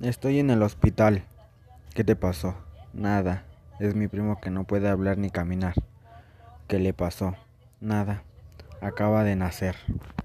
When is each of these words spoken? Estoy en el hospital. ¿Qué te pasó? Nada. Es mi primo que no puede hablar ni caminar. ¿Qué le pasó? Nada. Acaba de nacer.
Estoy 0.00 0.40
en 0.40 0.50
el 0.50 0.62
hospital. 0.62 1.22
¿Qué 1.94 2.02
te 2.02 2.16
pasó? 2.16 2.56
Nada. 2.92 3.44
Es 3.78 3.94
mi 3.94 4.08
primo 4.08 4.40
que 4.40 4.50
no 4.50 4.64
puede 4.64 4.88
hablar 4.88 5.18
ni 5.18 5.30
caminar. 5.30 5.74
¿Qué 6.66 6.80
le 6.80 6.92
pasó? 6.92 7.36
Nada. 7.80 8.24
Acaba 8.80 9.22
de 9.22 9.36
nacer. 9.36 9.76